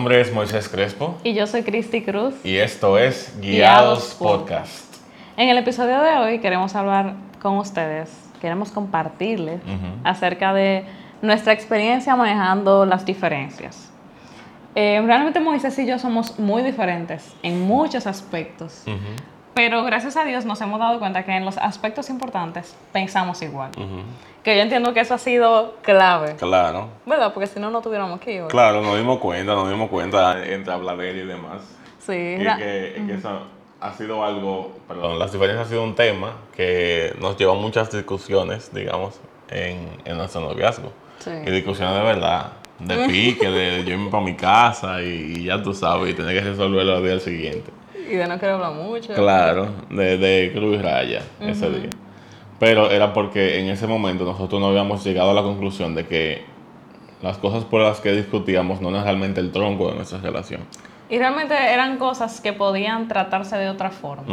[0.00, 2.32] nombre es Moisés Crespo Y yo soy Cristi Cruz.
[2.42, 4.94] y esto es Guiados Guiados Podcast.
[5.36, 8.10] En el episodio de hoy queremos hablar con ustedes,
[8.40, 9.60] queremos compartirles
[10.02, 10.86] acerca de
[11.20, 13.90] nuestra experiencia manejando las diferencias.
[14.74, 18.96] Eh, realmente Moisés y yo somos muy diferentes en muchos aspectos, Ujú,
[19.54, 23.70] pero gracias a Dios nos hemos dado cuenta que en los aspectos importantes pensamos igual.
[23.76, 24.02] ujú.
[24.44, 27.34] Que yo entiendo que eso ha sido clave, Claro, ¿verdad?
[27.34, 28.48] Porque si no, no tuviéramos aquí hoy.
[28.48, 31.60] claro, nos dimos cuenta, nos dimos cuenta entre habladera y demás.
[31.98, 33.42] Sí, Y que, que eso
[33.82, 37.90] ha sido algo, perdón, las diferencias ha sido un tema que nos llevó a muchas
[37.92, 39.20] discusiones, digamos,
[39.50, 40.90] en, en nuestro noviazgo.
[41.18, 41.30] Sí.
[41.46, 45.62] Y discusiones de verdad, de pique, de yo irme para mi casa y, y ya
[45.62, 47.70] tú sabes, y tener que resolverlo al día siguiente.
[48.10, 49.14] Y de no querer hablar mucho.
[49.14, 51.90] Claro, de, de cruz raya ese día.
[52.58, 56.44] Pero era porque en ese momento nosotros no habíamos llegado a la conclusión de que
[57.22, 60.62] las cosas por las que discutíamos no eran realmente el tronco de nuestra relación.
[61.08, 64.24] Y realmente eran cosas que podían tratarse de otra forma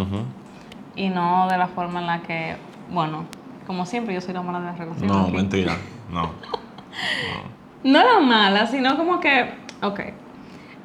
[0.96, 2.56] y no de la forma en la que,
[2.90, 3.26] bueno,
[3.66, 5.08] como siempre yo soy la mala de la relación.
[5.08, 5.32] No, aquí.
[5.32, 5.78] mentira,
[6.12, 6.32] no.
[7.84, 10.00] No la mala, sino como que, ok,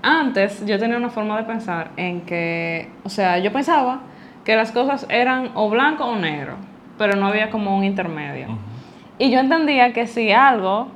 [0.02, 4.00] antes yo tenía una forma de pensar en que, o sea, yo pensaba
[4.44, 6.56] que las cosas eran o blanco o negro,
[6.98, 8.48] pero no había como un intermedio.
[9.18, 10.88] Y yo entendía que si algo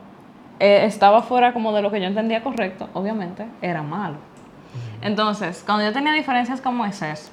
[0.59, 4.17] eh, estaba fuera como de lo que yo entendía correcto, obviamente era malo.
[5.03, 7.31] Entonces, cuando yo tenía diferencias con Moisés,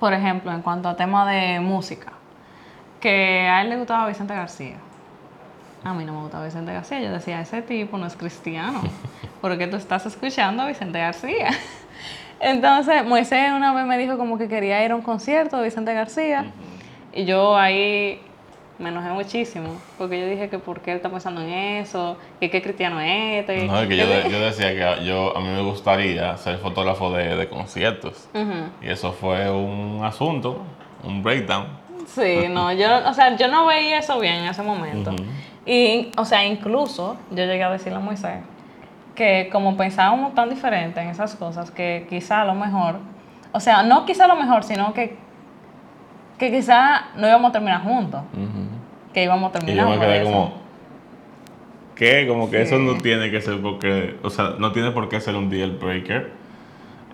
[0.00, 2.12] por ejemplo, en cuanto a tema de música,
[3.00, 4.76] que a él le gustaba Vicente García.
[5.84, 7.00] A mí no me gustaba Vicente García.
[7.00, 8.82] Yo decía, ese tipo no es cristiano.
[9.40, 11.50] porque tú estás escuchando a Vicente García?
[12.40, 15.94] Entonces, Moisés una vez me dijo como que quería ir a un concierto de Vicente
[15.94, 16.46] García.
[17.12, 18.20] Y yo ahí
[18.78, 19.76] me enojé muchísimo.
[19.98, 23.40] Porque yo dije que por qué él está pensando en eso, que qué cristiano es
[23.40, 23.66] este.
[23.66, 27.12] No, es que yo, de- yo decía que yo, a mí me gustaría ser fotógrafo
[27.12, 28.28] de, de conciertos.
[28.80, 30.62] Y eso fue un asunto,
[31.04, 31.66] un breakdown.
[32.08, 35.14] Sí, no, yo, o sea, yo no veía eso bien en ese momento.
[35.64, 38.38] Y, o sea, incluso yo llegué a decirle a Moisés
[39.14, 42.96] que como pensábamos tan diferente en esas cosas, que quizá a lo mejor,
[43.52, 45.16] o sea, no quizá a lo mejor, sino que,
[46.38, 49.12] que quizá no íbamos a terminar juntos, Ujú.
[49.12, 50.32] que íbamos a Y terminar yo me por quedé eso.
[50.32, 50.52] como,
[51.94, 52.26] ¿qué?
[52.26, 52.82] Como que eso Sí.
[52.84, 56.32] no tiene que ser porque, o sea, no tiene por qué ser un deal breaker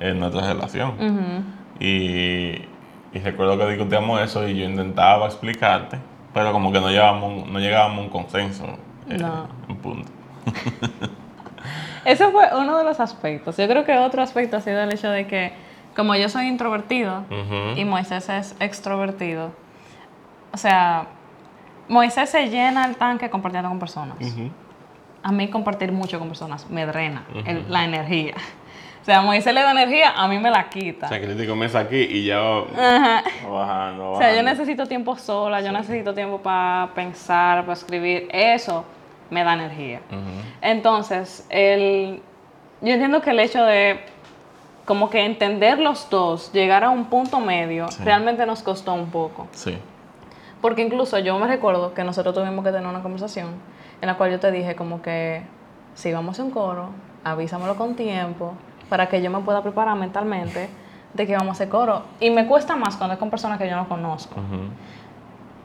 [0.00, 0.90] en nuestra relación.
[0.90, 1.42] Ujú.
[1.84, 2.64] Y,
[3.12, 5.98] y recuerdo que discutíamos eso y yo intentaba explicarte,
[6.34, 8.64] pero como que no llegábamos, un- no llegábamos a un consenso
[9.08, 9.46] eh, No.
[9.68, 10.10] en punto.
[12.04, 13.56] Ese fue uno de los aspectos.
[13.56, 15.52] Yo creo que otro aspecto ha sido el hecho de que,
[15.96, 17.78] como yo soy introvertido Ujú.
[17.78, 19.50] y Moisés es extrovertido,
[20.52, 21.06] o sea,
[21.88, 24.16] Moisés se llena el tanque compartiendo con personas.
[25.22, 28.34] A mí compartir mucho con personas me drena el- la energía.
[29.00, 31.06] O sea, Moisés le da energía, a mí me la quita.
[31.06, 32.38] O sea, que te comienza aquí y ya
[32.76, 33.22] Ajá.
[33.48, 38.28] bajando, O sea, yo necesito tiempo sola, yo necesito tiempo para pensar, para escribir.
[38.32, 38.84] Eso
[39.30, 40.00] me da energía.
[40.60, 42.20] Entonces, el,
[42.80, 44.00] yo entiendo que el hecho de
[44.84, 48.02] como que entender los dos, llegar a un punto medio, Sí.
[48.04, 49.46] realmente nos costó un poco.
[49.52, 49.76] Sí.
[50.62, 53.48] Porque incluso yo me recuerdo que nosotros tuvimos que tener una conversación
[54.00, 55.42] en la cual yo te dije como que
[55.94, 56.90] si vamos a un coro,
[57.22, 58.54] avísamelo con tiempo
[58.88, 60.68] para que yo me pueda preparar mentalmente
[61.14, 62.02] de que vamos a hacer coro.
[62.20, 64.36] Y me cuesta más cuando es con personas que yo no conozco.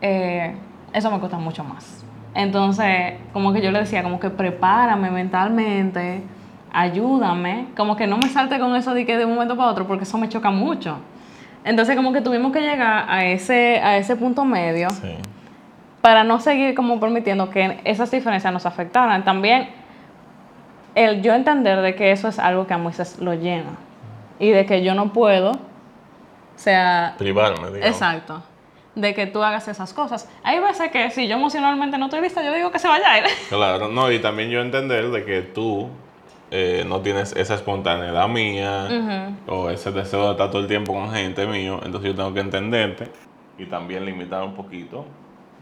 [0.01, 0.55] Eh,
[0.93, 2.05] eso me cuesta mucho más.
[2.35, 6.23] Entonces, como que yo le decía, como que prepárame mentalmente,
[6.71, 9.85] ayúdame, como que no me salte con eso de que de un momento para otro,
[9.87, 10.97] porque eso me choca mucho.
[11.63, 15.15] Entonces, como que tuvimos que llegar a ese, a ese punto medio Sí.
[16.01, 19.23] para no seguir como permitiendo que esas diferencias nos afectaran.
[19.23, 19.69] También
[20.95, 23.77] el yo entender de que eso es algo que a Moisés lo llena
[24.39, 25.57] y de que yo no puedo, o
[26.55, 27.85] sea, Privarme, digamos.
[27.85, 28.43] Exacto.
[28.95, 30.29] De que tú hagas esas cosas.
[30.43, 33.17] Hay veces que si yo emocionalmente no estoy lista, yo digo que se vaya a
[33.19, 33.25] ir.
[33.49, 35.89] Claro, no, y también yo entender de que tú
[36.51, 41.11] eh, no tienes esa espontaneidad mía o ese deseo de estar todo el tiempo con
[41.11, 43.07] gente mío, entonces yo tengo que entenderte
[43.57, 45.05] y también limitar un poquito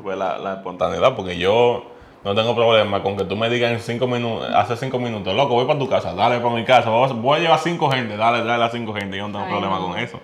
[0.01, 1.85] pues, la, la espontaneidad, porque yo
[2.23, 5.53] no tengo problema con que tú me digas en cinco minutos, hace cinco minutos, loco,
[5.55, 8.63] voy para tu casa, dale para mi casa, voy a- llevar cinco gente, dale, dale
[8.63, 9.87] a cinco gente, yo no tengo Ay, problema no.
[9.87, 10.19] con eso.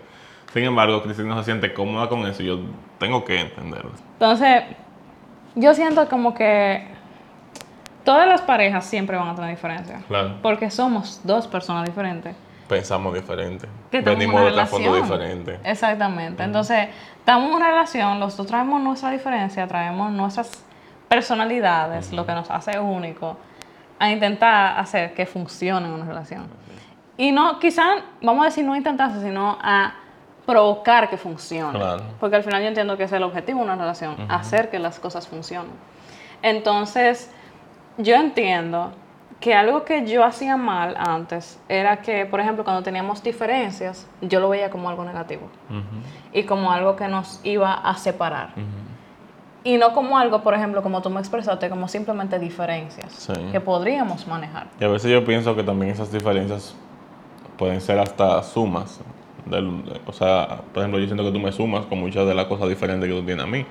[0.53, 2.59] Sin embargo, Cristina no se siente cómoda con eso y yo
[2.99, 3.91] tengo que entenderlo.
[4.13, 4.63] Entonces,
[5.55, 6.87] yo siento como que
[8.03, 10.03] todas las parejas siempre van a tener diferencias.
[10.07, 10.35] Claro.
[10.41, 12.35] Porque somos dos personas diferentes.
[12.69, 13.67] Pensamos diferente.
[13.91, 15.59] Que Venimos de trasfondo diferente.
[15.63, 16.43] Exactamente.
[16.43, 16.89] Entonces,
[17.19, 20.63] estamos en una relación, los dos traemos nuestra diferencia, traemos nuestras
[21.07, 23.37] personalidades, lo que nos hace único,
[23.99, 26.47] a intentar hacer que funcione una relación.
[27.17, 29.93] Y no, quizá, vamos a decir, no intentarse, sino a
[30.45, 31.79] provocar que funcione.
[32.19, 34.99] Porque al final yo entiendo que es el objetivo de una relación, hacer que las
[34.99, 35.71] cosas funcionen.
[36.41, 37.31] Entonces,
[37.97, 38.91] yo entiendo
[39.39, 44.39] que algo que yo hacía mal antes era que, por ejemplo, cuando teníamos diferencias, yo
[44.39, 45.49] lo veía como algo negativo
[46.33, 48.49] y como algo que nos iba a separar.
[49.67, 54.25] Y no como algo, por ejemplo, como tú me expresaste, como simplemente diferencias que podríamos
[54.25, 54.67] manejar.
[54.79, 56.73] Y a veces yo pienso que también esas diferencias
[57.57, 59.01] pueden ser hasta sumas.
[60.05, 62.69] o sea, por ejemplo, yo siento que tú me sumas con muchas de las cosas
[62.69, 63.65] diferentes que tú tienes a mí.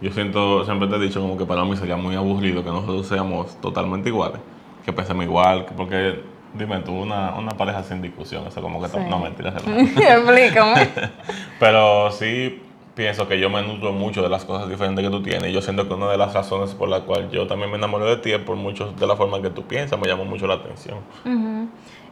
[0.00, 3.06] Yo siento, siempre te he dicho como que para mí sería muy aburrido que nosotros
[3.06, 4.40] seamos totalmente iguales
[4.84, 6.20] que pensemos igual, porque
[6.54, 9.54] dime tú, una, una pareja sin discusión, eso como que no mentiras.
[9.66, 10.88] Explícame.
[11.60, 12.60] Pero sí
[12.94, 15.62] pienso que yo me nutro mucho de las cosas diferentes que tú tienes y yo
[15.62, 18.32] siento que una de las razones por la cual yo también me enamoré de ti
[18.32, 20.98] es por mucho de la forma que tú piensas, me llamó mucho la atención.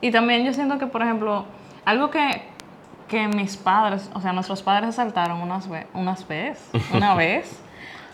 [0.00, 1.44] Y también yo siento que, por ejemplo,
[1.84, 2.42] algo que,
[3.08, 7.62] que mis padres, o sea, nuestros padres saltaron unas, unas veces, una vez,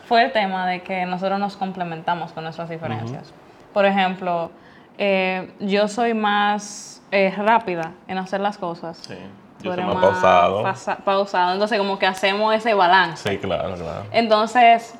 [0.06, 3.32] fue el tema de que nosotros nos complementamos con nuestras diferencias.
[3.72, 4.50] Por ejemplo,
[4.98, 8.98] eh, yo soy más eh, rápida en hacer las cosas.
[8.98, 9.14] Sí.
[9.66, 11.02] Yo soy más pausado.
[11.04, 11.52] pausado.
[11.52, 13.28] Entonces, como que hacemos ese balance.
[13.28, 14.04] Sí, claro, claro.
[14.10, 14.94] Entonces,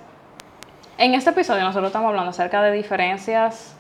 [0.99, 3.77] en este episodio nosotros estamos hablando acerca de diferencias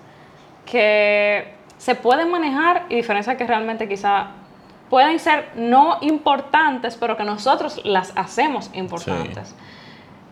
[0.64, 4.28] que se pueden manejar y diferencias que realmente quizá
[4.90, 9.54] pueden ser no importantes, pero que nosotros las hacemos importantes.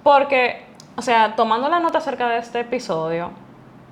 [0.03, 0.65] Porque,
[0.97, 3.31] o sea, tomando la nota acerca de este episodio,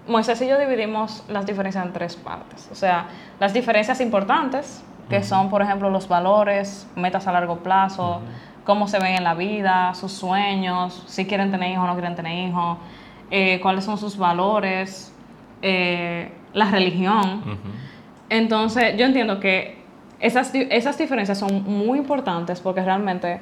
[0.07, 2.69] Moisés y yo dividimos las diferencias en tres partes.
[2.73, 3.07] O sea,
[3.39, 8.21] las diferencias importantes, que son, por ejemplo, los valores, metas a largo plazo,
[8.65, 12.15] cómo se ven en la vida, sus sueños, si quieren tener hijos o no quieren
[12.15, 12.79] tener hijos,
[13.31, 15.15] eh, cuáles son sus valores,
[15.61, 17.43] eh, la religión.
[18.29, 19.83] Entonces, yo entiendo que
[20.21, 23.41] esas, esas diferencias son muy importantes porque realmente,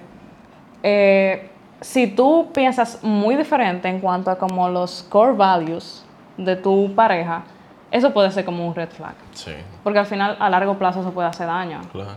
[0.83, 6.05] eh, si tú piensas muy diferente en cuanto a como los core values,
[6.45, 7.43] de tu pareja,
[7.91, 9.15] eso puede ser como un red flag.
[9.33, 9.53] Sí.
[9.83, 11.81] Porque al final, a largo plazo, eso puede hacer daño.
[11.93, 12.11] Claro.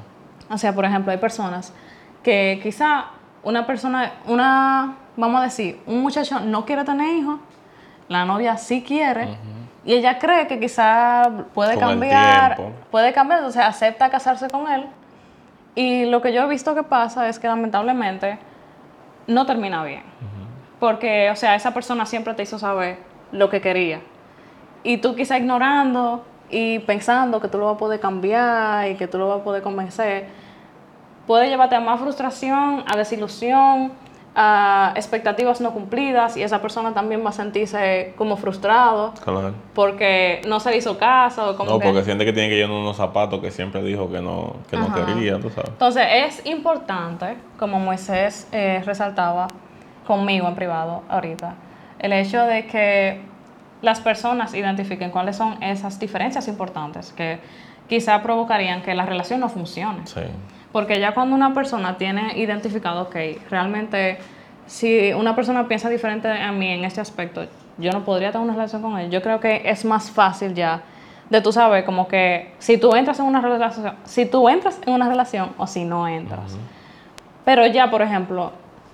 [0.50, 1.74] O sea, por ejemplo, hay personas
[2.22, 3.06] que quizá
[3.44, 7.40] una persona, una, vamos a decir, un muchacho no quiere tener hijos,
[8.08, 9.38] la novia sí quiere,
[9.84, 12.58] y ella cree que quizá puede cambiar,
[12.92, 14.86] puede cambiar, o sea, acepta casarse con él.
[15.76, 18.38] Y lo que yo he visto que pasa es que lamentablemente
[19.28, 20.04] no termina bien.
[20.80, 23.00] Porque, o sea, esa persona siempre te hizo saber
[23.32, 24.02] lo que quería
[24.84, 29.08] y tú quizá ignorando y pensando que tú lo vas a poder cambiar y que
[29.08, 30.28] tú lo vas a poder convencer,
[31.26, 33.92] puede llevarte a más frustración, a desilusión,
[34.36, 39.54] a expectativas no cumplidas y esa persona también va a sentirse como frustrado claro.
[39.76, 41.56] porque no se le hizo caso.
[41.56, 44.56] Como no, porque siente que tiene que llenar unos zapatos que siempre dijo que no,
[44.70, 45.70] que no quería, tú sabes.
[45.70, 49.48] Entonces es importante, como Moisés eh, resaltaba
[50.08, 51.56] conmigo en privado ahorita,
[52.00, 53.33] el hecho de que
[53.84, 57.40] las personas identifiquen cuáles son esas diferencias importantes que
[57.88, 60.08] quizá provocarían que la relación no funcione.
[60.08, 60.22] Sí.
[60.72, 63.16] Porque ya cuando una persona tiene identificado, ok,
[63.50, 64.18] realmente
[64.66, 67.46] si una persona piensa diferente a mí en este aspecto,
[67.78, 69.12] yo no podría tener una relación con él.
[69.12, 70.82] Yo creo que es más fácil ya
[71.30, 74.94] de tú saber como que si tú entras en una relación, si tú entras en
[74.94, 76.58] una relación o si no entras.
[77.44, 78.54] Pero ya, por ejemplo,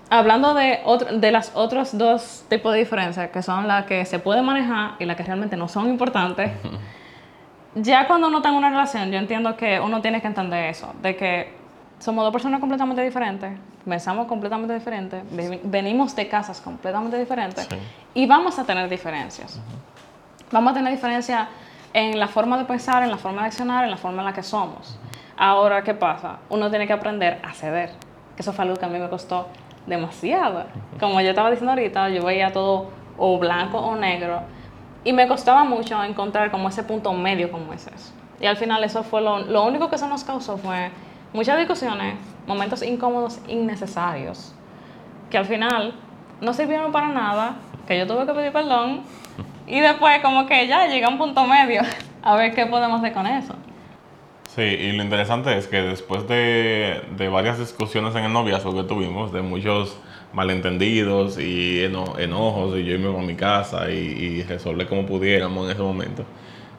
[0.10, 0.80] hablando de,
[1.14, 5.06] de las otros dos tipos de diferencias, que son las que se puede manejar y
[5.06, 6.52] las que realmente no son importantes,
[7.76, 10.94] ya cuando uno está en una relación, yo entiendo que uno tiene que entender eso,
[11.02, 11.54] de que
[12.00, 13.52] somos dos personas completamente diferentes,
[13.86, 15.24] pensamos completamente diferentes,
[15.64, 17.68] venimos de casas completamente diferentes
[18.14, 19.60] y vamos a tener diferencias.
[20.52, 21.48] Vamos a tener diferencias
[21.94, 24.34] en la forma de pensar, en la forma de accionar, en la forma en la
[24.34, 24.98] que somos.
[25.38, 26.38] Ahora, ¿qué pasa?
[26.50, 27.92] Uno tiene que aprender a ceder.
[28.38, 29.48] Eso fue algo que a mí me costó
[29.88, 30.66] demasiado.
[31.00, 34.42] Como yo estaba diciendo ahorita, yo veía todo o blanco o negro
[35.04, 37.92] y me costaba mucho encontrar como ese punto medio como ese.
[38.40, 40.92] Y al final eso fue lo, lo único que eso nos causó fue
[41.34, 42.16] muchas discusiones,
[42.48, 44.54] momentos incómodos innecesarios,
[45.30, 45.94] que al final
[46.42, 47.56] no sirvieron para nada,
[47.88, 49.02] que yo tuve que pedir perdón
[49.68, 51.82] y después como que ya llega a un punto medio
[52.24, 53.54] a ver qué podemos hacer con eso.
[54.56, 59.32] Sí, y lo interesante es que después de, varias discusiones en el noviazgo que tuvimos,
[59.32, 59.96] de muchos
[60.34, 65.84] malentendidos y enojos, y yo irme a mi casa y, resolver como pudiéramos en ese
[65.84, 66.24] momento,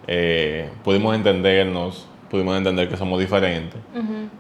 [0.09, 3.81] eh, pudimos entendernos, pudimos entender que somos diferentes.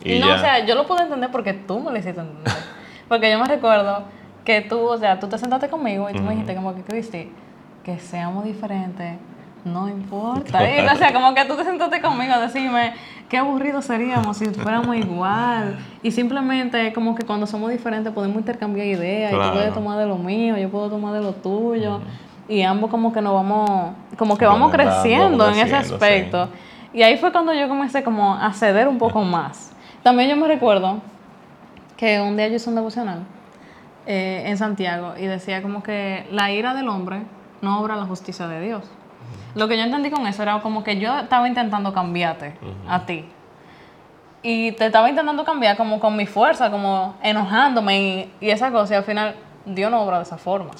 [0.04, 2.52] y no, o sea, yo lo pude entender porque tú me lo hiciste entender.
[3.08, 4.06] porque yo me recuerdo
[4.44, 7.30] que tú, o sea, tú te sentaste conmigo y tú me dijiste como que, Cristi,
[7.84, 9.18] que seamos diferentes
[9.64, 10.58] no importa.
[10.92, 12.94] o sea, como que tú te sentaste conmigo a decirme
[13.28, 15.78] qué aburrido seríamos si fuéramos igual.
[16.02, 20.06] Y simplemente como que cuando somos diferentes podemos intercambiar ideas y tú puedes tomar de
[20.06, 22.00] lo mío, yo puedo tomar de lo tuyo.
[22.48, 26.48] Y ambos como que nos vamos, como que vamos creciendo, en ese aspecto.
[26.92, 29.72] Y ahí fue cuando yo comencé como a ceder un poco más.
[30.02, 30.98] También yo me recuerdo
[31.96, 33.20] que un día yo hice un devocional
[34.06, 37.22] eh, en Santiago y decía como que la ira del hombre
[37.60, 38.90] no obra la justicia de Dios.
[39.54, 42.54] Lo que yo entendí con eso era como que yo estaba intentando cambiarte
[42.88, 43.24] a ti.
[44.42, 48.94] Y te estaba intentando cambiar como con mi fuerza, como enojándome y, esa cosa.
[48.94, 49.34] Y al final
[49.66, 50.70] Dios no obra de esa forma.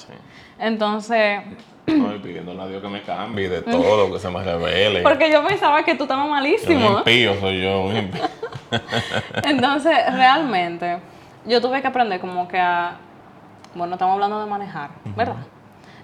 [0.57, 1.41] Entonces...
[1.87, 5.01] No, pidiendo a Dios que me cambie de todo, que se me revele.
[5.03, 6.89] Porque yo pensaba que tú estabas malísimo.
[6.89, 8.21] Un impío soy yo, un impío.
[9.43, 10.99] Entonces, realmente,
[11.45, 12.97] yo tuve que aprender como que a...
[13.75, 15.37] Bueno, estamos hablando de manejar, ¿verdad?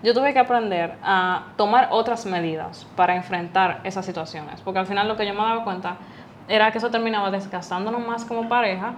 [0.03, 5.07] Yo tuve que aprender a tomar otras medidas para enfrentar esas situaciones, porque al final
[5.07, 5.97] lo que yo me daba cuenta
[6.47, 8.93] era que eso terminaba desgastándonos más como pareja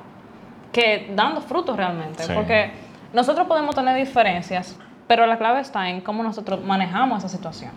[0.72, 2.72] que dando frutos realmente, porque
[3.14, 4.78] nosotros podemos tener diferencias,
[5.08, 7.72] pero la clave está en cómo nosotros manejamos esa situación.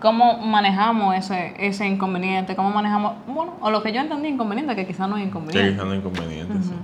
[0.00, 4.86] Cómo manejamos ese, ese inconveniente, cómo manejamos, bueno, o lo que yo entendí inconveniente, que
[4.86, 5.68] quizás no es inconveniente.
[5.68, 6.74] Sí, quizás no es inconveniente, sí.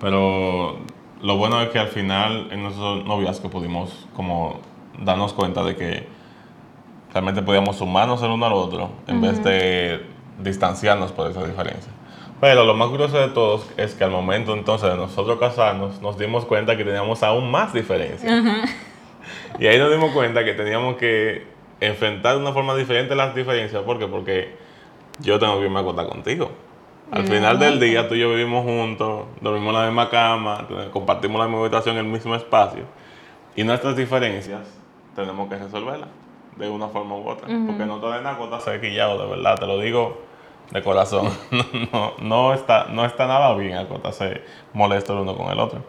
[0.00, 0.78] Pero
[1.22, 4.60] lo bueno es que al final en nuestros noviazgos pudimos como
[4.98, 6.06] darnos cuenta de que
[7.12, 10.04] realmente podíamos sumarnos el uno al otro en vez de
[10.38, 11.92] distanciarnos por esa diferencia.
[12.40, 16.16] Pero lo más curioso de todos es que al momento entonces de nosotros casarnos, nos
[16.18, 18.44] dimos cuenta que teníamos aún más diferencias.
[19.58, 21.46] Y ahí nos dimos cuenta que teníamos que
[21.80, 23.82] enfrentar de una forma diferente las diferencias.
[23.82, 24.06] ¿Por qué?
[24.06, 24.56] Porque
[25.20, 26.52] yo tengo que irme a acostar contigo.
[27.10, 31.40] Al final del día tú y yo vivimos juntos, dormimos en la misma cama, compartimos
[31.40, 32.84] la misma habitación en el mismo espacio.
[33.56, 34.77] Y nuestras diferencias
[35.18, 36.06] tenemos que resolverla
[36.56, 37.48] de una forma u otra.
[37.48, 40.22] Porque no te den la sequillado, de verdad, te lo digo
[40.70, 41.28] de corazón.
[41.92, 45.82] no, no, está, no está nada bien acotarse molesto el uno con el otro.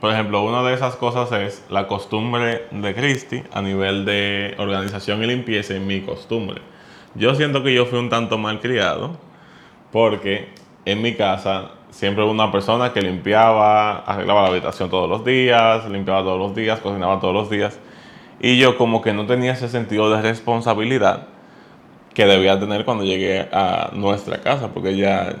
[0.00, 5.22] Por ejemplo, una de esas cosas es la costumbre de Christy a nivel de organización
[5.22, 6.60] y limpieza y mi costumbre.
[7.14, 9.16] Yo siento que yo fui un tanto mal criado
[9.92, 10.48] porque
[10.84, 15.88] en mi casa siempre hubo una persona que limpiaba, arreglaba la habitación todos los días,
[15.88, 17.78] limpiaba todos los días, cocinaba todos los días.
[18.40, 21.28] Y yo como que no tenía ese sentido de responsabilidad
[22.14, 25.36] que debía tener cuando llegué a nuestra casa, porque ya,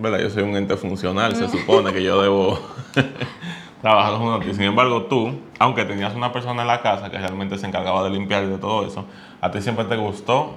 [0.00, 0.20] ¿verdad?
[0.20, 2.58] Yo soy un ente funcional, se supone que yo debo
[3.82, 7.58] trabajar junto a Sin embargo, tú, aunque tenías una persona en la casa que realmente
[7.58, 9.04] se encargaba de limpiar y de todo eso,
[9.40, 10.54] a ti siempre te gustó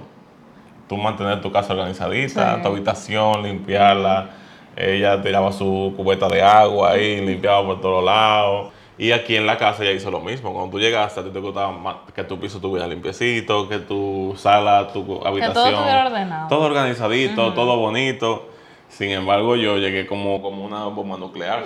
[0.88, 4.30] tú mantener tu casa organizadita, tu habitación, limpiarla.
[4.74, 8.72] Ella tiraba su cubeta de agua ahí, limpiaba por todos lados.
[9.00, 10.52] Y aquí en la casa ella hizo lo mismo.
[10.52, 14.88] Cuando tú llegaste, a ti te gustaba que tu piso estuviera limpiecito, que tu sala,
[14.92, 15.54] tu habitación.
[15.54, 16.48] todo estuviera ordenado.
[16.48, 18.50] Todo organizadito, todo bonito.
[18.90, 21.64] Sin embargo, yo llegué como, como una bomba nuclear.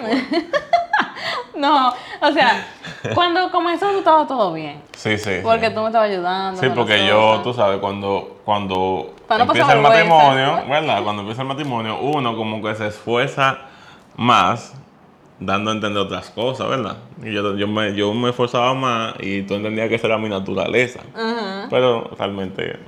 [1.57, 2.69] no, o sea,
[3.15, 4.81] cuando comenzó estaba todo bien.
[4.97, 5.41] Sí, sí.
[5.43, 6.61] Porque tú me estabas ayudando.
[6.61, 11.03] Sí, porque yo, tú sabes, cuando, cuando empieza el matrimonio, ¿verdad?
[11.03, 13.59] Cuando empieza el matrimonio, uno como que se esfuerza
[14.15, 14.73] más
[15.41, 16.97] dando a entender otras cosas, ¿verdad?
[17.23, 20.29] Y yo, yo, me, yo me esforzaba más y tú entendías que esa era mi
[20.29, 21.01] naturaleza.
[21.71, 22.79] Pero realmente...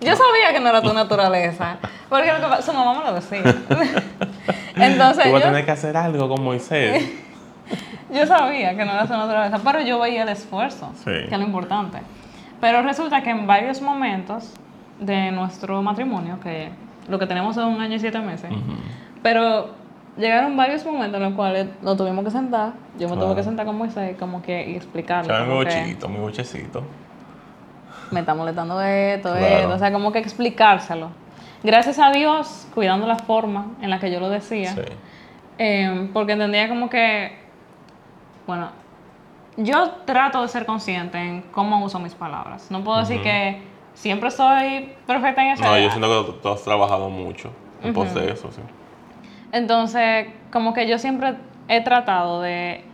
[0.00, 2.30] Yo sabía que no era tu naturaleza, porque
[2.62, 3.42] su mamá me lo decía.
[4.76, 7.10] Entonces, tú vas a tener que hacer algo con Moisés.
[8.12, 11.44] yo sabía que no era su naturaleza, pero yo veía el esfuerzo, que es lo
[11.44, 11.98] importante.
[12.60, 14.52] Pero resulta que en varios momentos
[14.98, 16.70] de nuestro matrimonio, que
[17.08, 18.50] lo que tenemos es un año y siete meses,
[19.22, 19.83] pero
[20.16, 22.72] llegaron varios momentos en los cuales nos tuvimos que sentar.
[22.98, 25.28] Yo me tuve que sentar con Moisés como que y explicarle.
[25.28, 26.82] Chame mi bochito, mi bochecito.
[28.10, 29.74] Me está molestando esto, esto.
[29.74, 31.10] O sea, como que explicárselo.
[31.62, 34.74] Gracias a Dios, cuidando la forma en la que yo lo decía.
[34.74, 34.82] Sí.
[35.58, 37.38] Eh, porque entendía como que,
[38.46, 38.68] bueno,
[39.56, 42.70] yo trato de ser consciente en cómo uso mis palabras.
[42.70, 43.62] No puedo decir que
[43.94, 45.64] siempre soy perfecta en eso.
[45.64, 47.50] No, yo siento que tú, has trabajado mucho
[47.82, 48.60] en pos de eso, sí.
[49.54, 51.36] Entonces, como que yo siempre
[51.68, 52.84] he tratado de,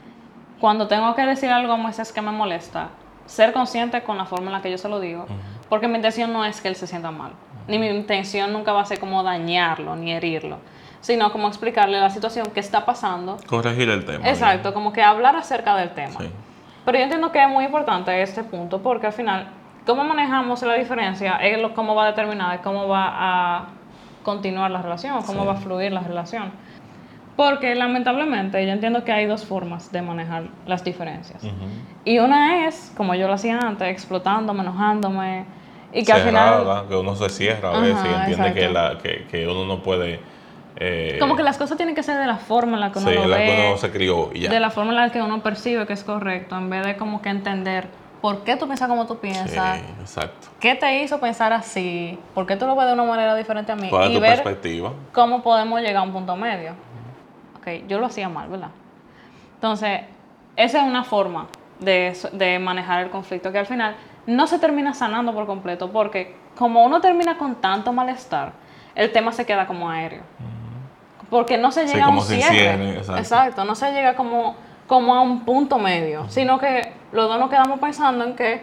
[0.60, 2.90] cuando tengo que decir algo a es que me molesta,
[3.24, 5.24] ser consciente con la forma en la que yo se lo digo,
[5.70, 7.32] porque mi intención no es que él se sienta mal,
[7.66, 10.58] ni mi intención nunca va a ser como dañarlo, ni herirlo,
[11.00, 13.38] sino como explicarle la situación que está pasando.
[13.46, 14.28] Corregir el tema.
[14.28, 16.18] Exacto, como que hablar acerca del tema.
[16.84, 19.48] Pero yo entiendo que es muy importante este punto, porque al final,
[19.86, 23.79] cómo manejamos la diferencia es lo, cómo va a determinar, cómo va a
[24.22, 26.52] continuar la relación o cómo va a fluir la relación.
[27.36, 31.42] Porque lamentablemente yo entiendo que hay dos formas de manejar las diferencias.
[32.04, 35.46] Y una es, como yo lo hacía antes, explotándome, enojándome
[35.92, 36.86] Y que al final...
[36.88, 40.20] Que uno se cierra a veces y entiende que, la, que, que, uno no puede...
[40.76, 43.10] Eh, como que las cosas tienen que ser de la forma en la que uno
[43.10, 43.46] lo la ve.
[43.46, 44.50] Que uno se crió y ya.
[44.50, 47.20] De la forma en la que uno percibe que es correcto, en vez de como
[47.20, 47.88] que entender
[48.20, 49.78] por qué tú piensas como tú piensas.
[49.78, 50.48] Sí, exacto.
[50.58, 52.18] ¿Qué te hizo pensar así?
[52.34, 53.88] ¿Por qué tú lo ves de una manera diferente a mí?
[53.88, 54.92] ¿Cuál es tu perspectiva?
[55.12, 56.72] cómo podemos llegar a un punto medio.
[57.58, 58.70] Ok, yo lo hacía mal, ¿verdad?
[59.54, 60.02] Entonces,
[60.56, 61.48] esa es una forma
[61.78, 63.96] de, de manejar el conflicto que al final
[64.26, 68.52] no se termina sanando por completo, porque como uno termina con tanto malestar,
[68.94, 70.22] el tema se queda como aéreo.
[71.28, 72.98] Porque no se llega a un cierre.
[72.98, 73.64] exacto.
[73.64, 77.78] no se llega como, como a un punto medio, sino que los dos nos quedamos
[77.80, 78.62] pensando en que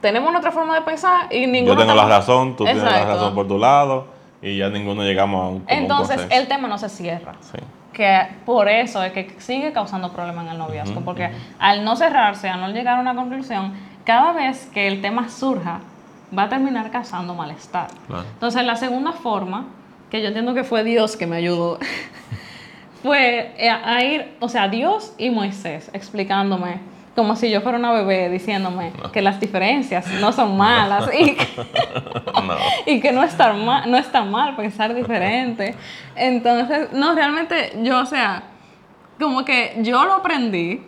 [0.00, 1.74] tenemos nuestra forma de pensar y ninguno...
[1.74, 4.06] Yo tengo la razón, tú tienes la razón por tu lado
[4.40, 5.64] y ya ninguno llegamos a un...
[5.66, 7.34] Entonces el tema no se cierra.
[7.40, 7.58] Sí.
[7.92, 12.48] Que por eso es que sigue causando problemas en el noviazgo, porque al no cerrarse,
[12.48, 13.74] al no llegar a una conclusión,
[14.04, 15.80] cada vez que el tema surja,
[16.36, 17.88] va a terminar causando malestar.
[18.34, 19.66] Entonces, la segunda forma,
[20.10, 21.78] que yo entiendo que fue Dios que me ayudó,
[23.02, 26.78] fue a ir, o sea, Dios y Moisés explicándome
[27.14, 31.46] como si yo fuera una bebé diciéndome que las diferencias no son malas y, que,
[32.42, 32.56] no.
[32.86, 35.74] y que no, está mal, no está mal pensar diferente.
[36.14, 38.44] Entonces, no, realmente yo, o sea,
[39.18, 40.82] como que yo lo aprendí,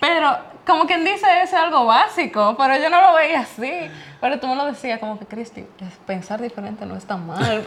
[0.00, 0.36] pero
[0.66, 3.72] como quien dice, es algo básico, pero yo no lo veía así.
[4.20, 5.64] Pero tú me lo decías como que, Cristi,
[6.06, 7.64] pensar diferente no está mal.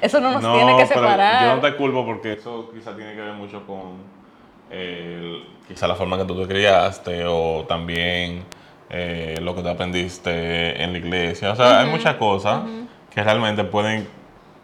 [0.00, 1.44] eso no nos tiene que separar.
[1.44, 4.23] yo no te culpo porque eso quizá tiene que ver mucho con
[5.68, 8.44] quizá la forma que tú te criaste o también
[8.90, 11.52] eh, lo que te aprendiste en la iglesia.
[11.52, 12.62] O sea, hay muchas cosas
[13.12, 14.06] que realmente pueden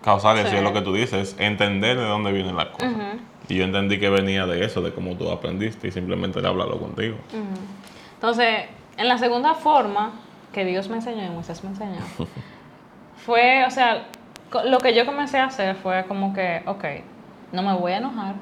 [0.03, 2.93] causar eso, es lo que tú dices, entender de dónde vienen las cosas.
[3.49, 6.79] Y yo entendí que venía de eso, de cómo tú aprendiste y simplemente de hablarlo
[6.79, 7.17] contigo.
[8.15, 10.13] Entonces, en la segunda forma
[10.53, 12.01] que Dios me enseñó y Moisés me enseñó,
[13.17, 14.07] fue, o sea,
[14.65, 16.85] lo que yo comencé a hacer fue como que, ok,
[17.53, 18.35] no me voy a enojar,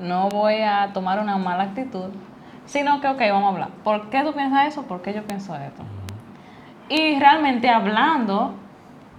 [0.00, 2.10] no voy a tomar una mala actitud,
[2.66, 3.68] sino que, ok, vamos a hablar.
[3.84, 4.82] ¿Por qué tú piensas eso?
[4.82, 5.82] ¿Por qué yo pienso esto?
[6.88, 8.54] Y realmente hablando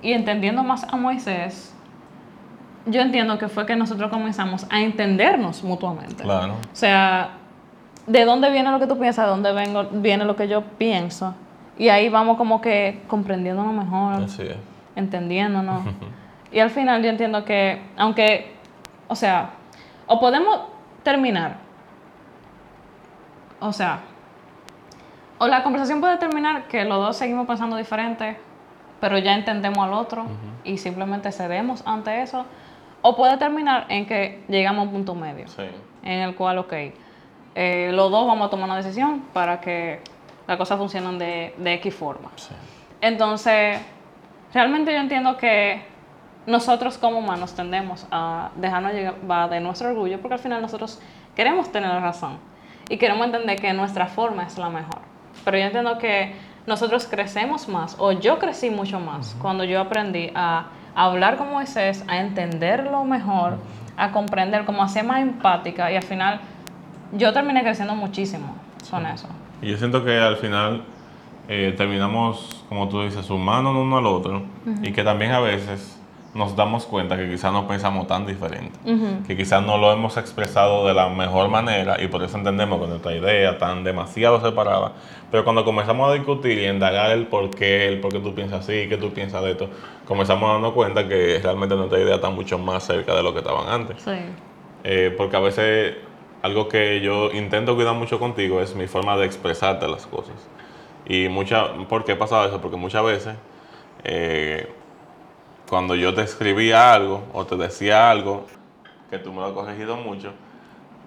[0.02, 1.74] y entendiendo más a Moisés,
[2.86, 6.24] yo entiendo que fue que nosotros comenzamos a entendernos mutuamente.
[6.24, 6.54] Claro.
[6.54, 7.32] O sea,
[8.08, 9.26] ¿de dónde viene lo que tú piensas?
[9.26, 11.36] ¿De dónde vengo, viene lo que yo pienso?
[11.78, 14.58] Y ahí vamos como que comprendiéndonos mejor, Así es.
[14.96, 15.84] entendiéndonos.
[16.52, 18.56] y al final yo entiendo que, aunque,
[19.08, 19.52] o sea,
[20.08, 20.71] o podemos
[21.04, 21.58] terminar,
[23.60, 24.02] o sea,
[25.38, 28.38] o la conversación puede terminar que los dos seguimos pensando diferente,
[29.00, 30.28] pero ya entendemos al otro
[30.64, 32.46] y simplemente cedemos ante eso.
[33.02, 35.48] O puede terminar en que llegamos a un punto medio,
[36.04, 36.74] en el cual, ok,
[37.56, 40.02] eh, los dos vamos a tomar una decisión para que
[40.48, 42.30] las cosas funcionen de, de X forma.
[43.02, 43.80] Entonces,
[44.54, 45.82] realmente yo entiendo que
[46.46, 51.00] nosotros como humanos tendemos a dejarnos llevar de nuestro orgullo porque al final nosotros
[51.36, 52.38] queremos tener razón
[52.90, 55.00] y queremos entender que nuestra forma es la mejor.
[55.46, 56.36] Pero yo entiendo que
[56.68, 62.04] nosotros crecemos más, o yo crecí mucho más, cuando yo aprendí a hablar como Moisés,
[62.08, 63.58] a entenderlo mejor,
[63.98, 66.42] a comprender, como a ser más empática y al final
[67.14, 68.56] yo terminé creciendo muchísimo
[68.90, 69.28] con eso.
[69.62, 70.84] Y yo siento que al final
[71.48, 74.44] eh, terminamos, como tú dices, sumando uno al otro
[74.82, 76.01] y que también a veces
[76.34, 78.80] nos damos cuenta que quizás no pensamos tan diferente,
[79.28, 82.88] que quizás no lo hemos expresado de la mejor manera y por eso entendemos que
[82.88, 84.94] nuestra idea tan demasiado separada,
[85.30, 88.62] pero cuando comenzamos a discutir y indagar el por qué, el por qué tú piensas
[88.62, 89.70] así, qué tú piensas de esto,
[90.06, 93.40] comenzamos a darnos cuenta que realmente nuestra idea está mucho más cerca de lo que
[93.40, 94.02] estaban antes.
[94.02, 94.12] Sí.
[94.84, 95.96] Eh, porque a veces
[96.42, 100.36] algo que yo intento cuidar mucho contigo es mi forma de expresarte las cosas.
[101.06, 102.62] Y mucha, ¿por qué pasa eso?
[102.62, 103.36] Porque muchas veces...
[104.04, 104.68] Eh,
[105.72, 108.46] cuando yo te escribía algo o te decía algo,
[109.10, 110.34] que tú me lo has corregido mucho,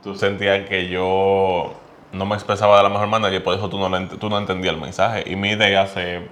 [0.02, 1.74] tú sentías que yo
[2.14, 4.72] no me expresaba de la mejor manera y por eso tú no, tú no entendías
[4.72, 5.22] el mensaje.
[5.26, 6.22] Y mi idea se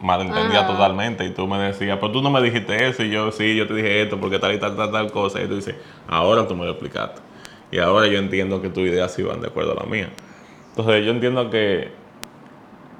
[0.00, 3.56] malentendía totalmente y tú me decías, pero tú no me dijiste eso y yo sí,
[3.56, 5.40] yo te dije esto porque tal y tal, tal, tal cosa.
[5.40, 5.74] Y tú dices,
[6.08, 7.22] ahora tú me lo explicaste.
[7.70, 10.10] Y ahora yo entiendo que tus ideas van de acuerdo a la mía.
[10.76, 11.90] Entonces yo entiendo que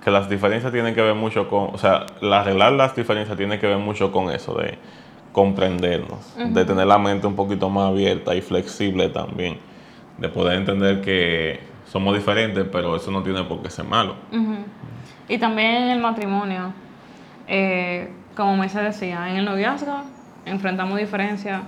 [0.08, 3.66] que las diferencias tienen que ver mucho con, o sea, arreglar las diferencias tiene que
[3.66, 4.78] ver mucho con eso, de
[5.32, 9.58] comprendernos, de tener la mente un poquito más abierta y flexible también,
[10.16, 14.14] de poder entender que somos diferentes, pero eso no tiene por qué ser malo.
[15.28, 16.72] Y también en el matrimonio,
[17.46, 20.04] eh, como me se decía, en el noviazgo
[20.46, 21.60] enfrentamos diferencias,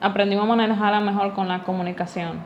[0.00, 2.40] aprendimos a manejarla mejor con la comunicación.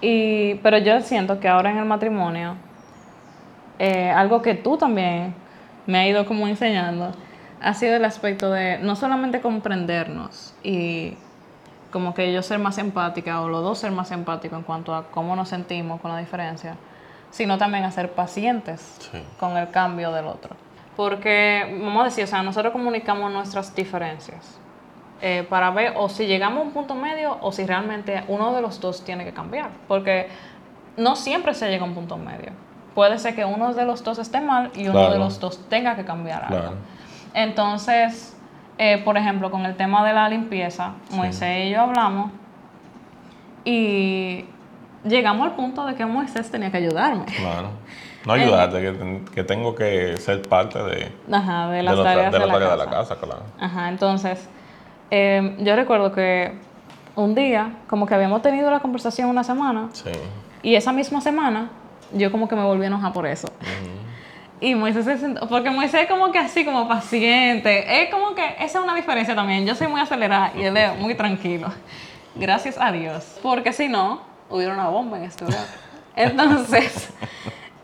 [0.00, 2.54] y, pero yo siento que ahora en el matrimonio,
[3.78, 5.34] eh, algo que tú también
[5.86, 7.12] me ha ido como enseñando
[7.60, 11.16] ha sido el aspecto de no solamente comprendernos y
[11.90, 15.10] como que yo ser más empática o los dos ser más empáticos en cuanto a
[15.10, 16.76] cómo nos sentimos con la diferencia,
[17.30, 20.54] sino también a ser pacientes con el cambio del otro.
[20.96, 24.58] Porque, vamos a decir, o sea, nosotros comunicamos nuestras diferencias
[25.20, 28.60] eh, para ver o si llegamos a un punto medio o si realmente uno de
[28.60, 29.70] los dos tiene que cambiar.
[29.86, 30.28] Porque
[30.96, 32.52] no siempre se llega a un punto medio.
[32.98, 35.94] Puede ser que uno de los dos esté mal y uno de los dos tenga
[35.94, 36.74] que cambiar algo.
[37.32, 38.36] Entonces,
[38.76, 42.32] eh, por ejemplo, con el tema de la limpieza, Moisés y yo hablamos
[43.64, 44.46] y
[45.04, 47.24] llegamos al punto de que Moisés tenía que ayudarme.
[47.26, 47.68] Claro.
[48.26, 48.92] No ayudarte,
[49.32, 53.14] que, tengo que ser parte de, Ajá, de las tareas de, la, de la casa,
[53.14, 53.44] claro.
[53.60, 54.48] Ajá, entonces,
[55.12, 56.52] em, yo recuerdo que
[57.14, 60.10] un día, como que habíamos tenido la conversación una semana, sí.
[60.64, 61.70] y esa misma semana,
[62.12, 63.48] yo como que me volví a enojar por eso.
[64.60, 68.02] Y Moisés se sentó, porque Moisés es como que así, como paciente.
[68.02, 69.66] Es como que esa es una diferencia también.
[69.66, 71.68] Yo soy muy acelerada y él es muy tranquilo.
[72.34, 73.38] Gracias a Dios.
[73.42, 75.64] Porque si no, hubiera una bomba en este lugar.
[76.16, 77.10] Entonces,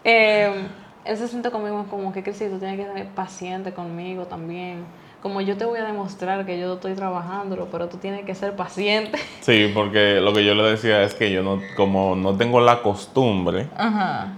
[0.02, 0.66] eh,
[1.04, 4.84] él se sentó conmigo como que, Cristo, tú tienes que ser paciente conmigo también
[5.24, 8.56] como yo te voy a demostrar que yo estoy trabajándolo, pero tú tienes que ser
[8.56, 9.18] paciente.
[9.40, 12.82] Sí, porque lo que yo le decía es que yo no, como no tengo la
[12.82, 13.68] costumbre,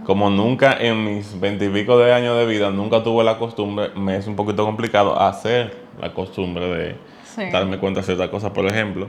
[0.04, 4.28] como nunca en mis veintipico de años de vida, nunca tuve la costumbre, me es
[4.28, 8.52] un poquito complicado hacer la costumbre de darme cuenta de ciertas cosas.
[8.52, 9.08] Por ejemplo,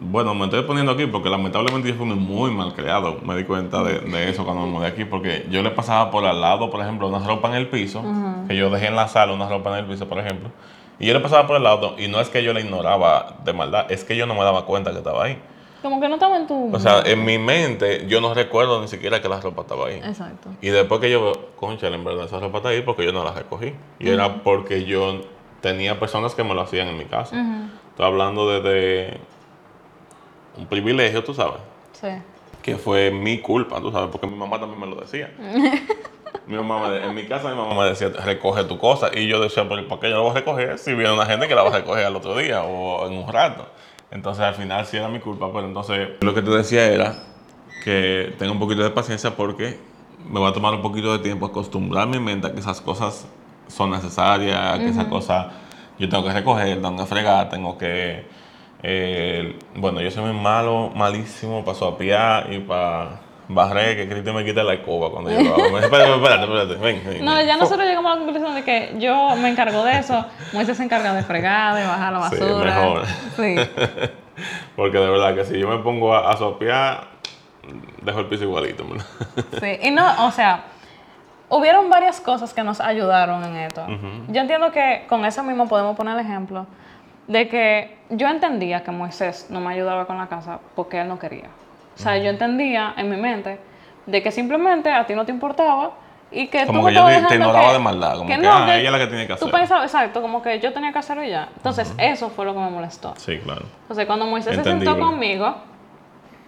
[0.00, 3.18] bueno, me estoy poniendo aquí porque lamentablemente yo fui muy mal creado.
[3.22, 6.40] Me di cuenta de, eso cuando me mudé aquí porque yo le pasaba por al
[6.40, 8.02] lado, por ejemplo, una ropa en el piso,
[8.48, 10.50] que yo dejé en la sala una ropa en el piso, por ejemplo,
[10.98, 13.52] y yo le pasaba por el lado y no es que yo la ignoraba de
[13.52, 15.38] maldad, es que yo no me daba cuenta que estaba ahí.
[15.82, 16.74] Como que no estaba en tu...
[16.74, 19.96] O sea, en mi mente yo no recuerdo ni siquiera que la ropa estaba ahí.
[19.96, 20.48] Exacto.
[20.62, 23.22] Y después que yo veo, concha, en verdad esa ropa está ahí porque yo no
[23.22, 23.74] la recogí.
[23.98, 25.20] Y era porque yo
[25.60, 27.36] tenía personas que me lo hacían en mi casa.
[27.90, 29.20] Estoy hablando desde
[30.56, 31.60] un privilegio, tú sabes.
[31.92, 32.08] Sí.
[32.62, 35.32] Que fue mi culpa, tú sabes, porque mi mamá también me lo decía.
[36.46, 39.10] mi mamá, en mi casa mi mamá me decía, recoge tu cosa.
[39.14, 41.54] Y yo decía, ¿por qué yo la voy a recoger si viene una gente que
[41.54, 43.66] la va a recoger al otro día o en un rato?
[44.10, 47.16] Entonces al final sí era mi culpa, pero entonces lo que te decía era
[47.82, 49.78] que tenga un poquito de paciencia porque
[50.30, 53.26] me va a tomar un poquito de tiempo acostumbrar mi mente a que esas cosas
[53.66, 55.48] son necesarias, que esas cosas
[55.98, 58.26] yo tengo que recoger, tengo que fregar, tengo que
[58.86, 64.44] eh, bueno, yo soy muy malo, malísimo para sopear y para barrer, que Cristian me
[64.44, 65.78] quita la escoba cuando yo lo hago.
[65.78, 69.48] espérate, espérate, espérate, ven, No, ya nosotros llegamos a la conclusión de que yo me
[69.48, 72.46] encargo de eso, Moisés se encarga de fregar, de bajar la basura.
[72.46, 73.06] Sí, mejor.
[73.36, 74.10] Sí.
[74.76, 77.06] Porque de verdad que si yo me pongo a, sopear,
[78.02, 78.84] dejo el piso igualito.
[79.62, 80.64] sí, y no, o sea,
[81.48, 83.86] hubieron varias cosas que nos ayudaron en esto.
[84.28, 86.66] Yo entiendo que con eso mismo podemos poner el ejemplo
[87.26, 91.18] de que yo entendía que Moisés no me ayudaba con la casa porque él no
[91.18, 91.48] quería.
[91.94, 93.58] O sea, yo entendía en mi mente
[94.06, 95.92] de que simplemente a ti no te importaba
[96.30, 98.92] y que como tú que ella te ignoraba de maldad, como que, ah, ella es
[98.92, 99.48] la que tiene que hacer.
[99.48, 101.48] Tú pensabas, exacto, como que yo tenía que hacerlo y ya.
[101.56, 103.14] Entonces, eso fue lo que me molestó.
[103.16, 103.62] Sí, claro.
[103.82, 105.54] Entonces, cuando Moisés se sentó conmigo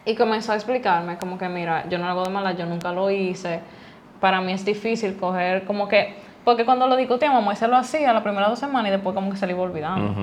[0.04, 3.10] y comenzó a explicarme, como que, mira, yo no hago de maldad, yo nunca lo
[3.10, 3.60] hice.
[4.20, 8.22] Para mí es difícil coger, como que porque cuando lo discutíamos, Moisés lo hacía la
[8.22, 10.14] primera dos semanas y después como que se le iba olvidando.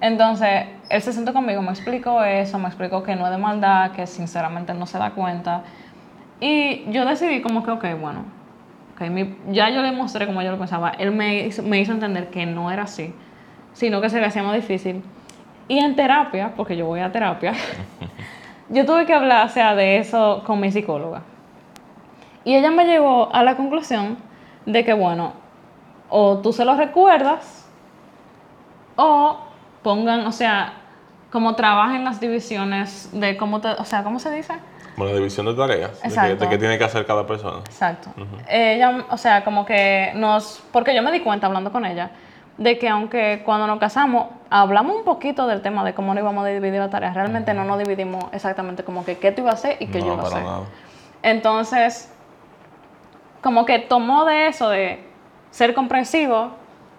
[0.00, 3.90] Entonces, él se sentó conmigo, me explicó eso, me explicó que no es de maldad,
[3.90, 5.64] que sinceramente no se da cuenta.
[6.38, 8.26] Y yo decidí como que, ok, bueno,
[8.94, 10.90] okay, ya yo le mostré como yo lo pensaba.
[10.90, 13.12] Él me hizo, me hizo entender que no era así,
[13.72, 15.02] sino que se le hacía más difícil.
[15.66, 17.54] Y en terapia, porque yo voy a terapia,
[18.68, 21.22] yo tuve que hablar, o sea, de eso con mi psicóloga.
[22.44, 24.16] Y ella me llegó a la conclusión
[24.64, 25.39] de que, bueno,
[26.10, 27.66] o tú se lo recuerdas
[28.96, 29.38] o
[29.82, 30.74] pongan, o sea,
[31.32, 34.54] como trabajen las divisiones de cómo te, o sea, ¿cómo se dice?
[34.96, 36.44] Como la división de tareas, Exacto.
[36.44, 37.58] de qué tiene que hacer cada persona.
[37.60, 38.10] Exacto.
[38.48, 42.10] Ella, o sea, como que nos, porque yo me di cuenta hablando con ella,
[42.58, 46.44] de que aunque cuando nos casamos hablamos un poquito del tema de cómo nos íbamos
[46.44, 49.58] a dividir la tarea, realmente no nos dividimos exactamente como que qué tú ibas a
[49.58, 50.42] hacer y qué yo iba a hacer.
[51.22, 52.12] Entonces,
[53.40, 55.09] como que tomó de eso de
[55.50, 56.52] ser comprensivo,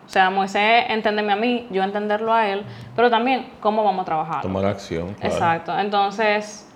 [0.06, 2.64] o sea, Moisés entenderme a mí, yo entenderlo a él,
[2.96, 4.42] pero también cómo vamos a trabajar.
[4.42, 5.14] Tomar acción.
[5.14, 5.34] Claro.
[5.34, 5.80] Exacto.
[5.80, 6.70] Entonces,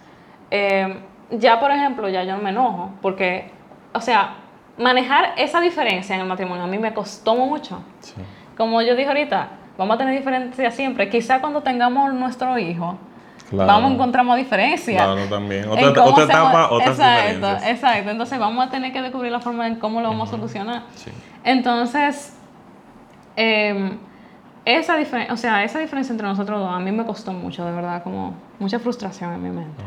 [0.52, 1.00] eh,
[1.32, 3.52] ya por ejemplo, ya yo no me enojo, porque,
[3.94, 4.36] o sea,
[4.78, 7.82] manejar esa diferencia en el matrimonio a mí me costó mucho.
[8.58, 11.10] Como yo dije ahorita, vamos a tener diferencias siempre.
[11.10, 12.98] Quizá cuando tengamos nuestro hijo,
[13.52, 15.04] vamos a encontrar más diferencias.
[15.04, 15.68] Claro, también.
[15.68, 15.90] Otra,
[16.24, 18.10] etapa, otra Exacto, exacto.
[18.12, 20.84] Entonces vamos a tener que descubrir la forma en cómo lo vamos a solucionar.
[21.46, 22.36] Entonces,
[23.36, 23.98] em,
[24.66, 27.72] esa diferencia, o sea, esa diferencia entre nosotros dos a mí me costó mucho, de
[27.72, 29.84] verdad, como mucha frustración en mi mente.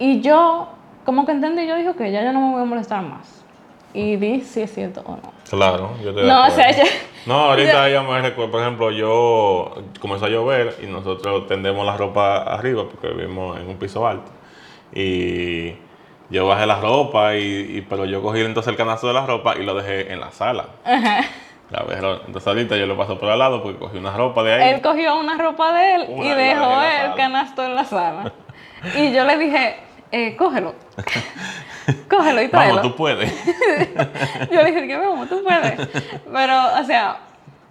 [0.00, 0.68] Y yo,
[1.04, 3.44] como que entendí, yo dije que ya yo no me voy a molestar más.
[3.94, 5.32] Y di si es cierto o no.
[5.48, 6.84] Claro, yo te No, o sea, ya,
[7.26, 11.96] No, ahorita ella me recuerda, por ejemplo, yo comenzó a llover y nosotros tendemos la
[11.96, 14.30] ropa arriba porque vivimos en un piso alto.
[14.92, 15.74] Y
[16.30, 19.54] yo bajé la ropa, y, y- pero yo cogí entonces el canasto de la ropa
[19.58, 20.66] y lo dejé en la sala.
[20.84, 24.54] La verdad, entonces ahorita yo lo paso por al lado porque cogí una ropa de
[24.54, 24.70] ahí.
[24.74, 27.84] él cogió una ropa de él Una y la dejó la el canasto en la
[27.84, 28.32] sala.
[28.96, 29.76] y yo le dije,
[30.10, 30.74] eh, cógelo.
[32.10, 32.76] cógelo y tráelo.
[32.76, 33.32] Vamos, tú puedes.
[34.50, 35.88] Yo le dije, que vamos, tú puedes.
[36.32, 37.16] Pero, o sea,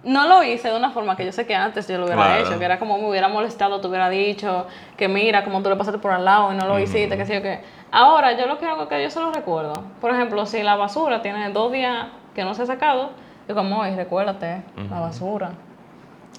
[0.02, 2.46] no lo hice de una forma que yo sé que antes yo lo hubiera Claro.
[2.46, 5.76] hecho, que era como me hubiera molestado, te hubiera dicho, que mira, como tú le
[5.76, 7.60] pasaste por al lado y no lo hiciste, que sé yo qué.
[7.92, 9.72] Ahora, yo lo que hago es que yo se lo recuerdo.
[10.00, 13.10] Por ejemplo, si la basura tiene dos días que no se ha sacado,
[13.48, 15.50] yo como, oye, recuérdate, la basura.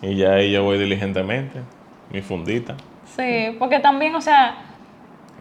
[0.01, 1.61] Y ya ahí yo voy diligentemente,
[2.09, 2.75] mi fundita.
[3.05, 4.55] Sí, porque también, o sea,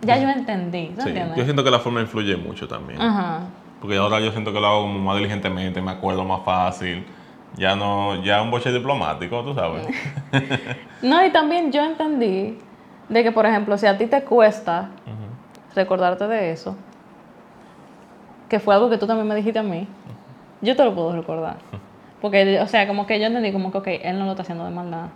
[0.02, 1.38] ya yo entendí, ¿tú Sí, entiendes?
[1.38, 3.00] Yo siento que la forma influye mucho también.
[3.00, 3.40] Ajá.
[3.80, 7.06] Porque ahora yo siento que lo hago como más diligentemente, me acuerdo más fácil.
[7.56, 9.86] Ya no, ya un boche diplomático, tú sabes.
[11.02, 12.58] No, y también yo entendí
[13.08, 14.90] de que, por ejemplo, si a ti te cuesta
[15.74, 16.76] recordarte de eso,
[18.50, 19.88] que fue algo que tú también me dijiste a mí,
[20.60, 21.56] yo te lo puedo recordar.
[22.20, 24.64] Porque, o sea, como que yo entendí como que, ok, él no lo está haciendo
[24.64, 25.06] de maldad,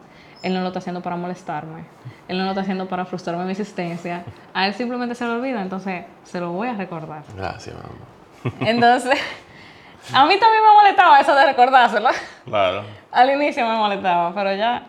[0.42, 1.84] él no lo está haciendo para molestarme,
[2.28, 5.60] él no lo está haciendo para frustrarme mi existencia, a él simplemente se lo olvida,
[5.60, 7.24] entonces se lo voy a recordar.
[7.36, 8.60] Gracias, mamá.
[8.60, 9.18] Entonces,
[10.12, 12.08] a mí también me molestaba eso de recordárselo.
[12.44, 12.84] Claro.
[13.10, 14.82] Al inicio me molestaba, pero ya,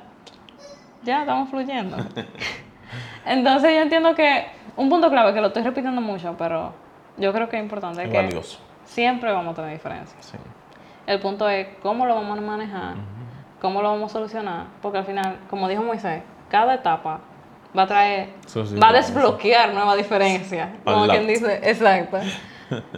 [1.03, 1.97] ya estamos fluyendo.
[3.25, 6.73] Entonces yo entiendo que un punto clave, que lo estoy repitiendo mucho, pero
[7.17, 8.59] yo creo que es importante, es que valioso.
[8.83, 10.25] siempre vamos a tener diferencias.
[10.25, 10.37] Sí.
[11.07, 12.95] El punto es cómo lo vamos a manejar,
[13.61, 17.21] cómo lo vamos a solucionar, porque al final, como dijo Moisés, cada etapa
[17.77, 22.19] va a traer, sí, va a desbloquear nuevas diferencias, como quien dice, exacto.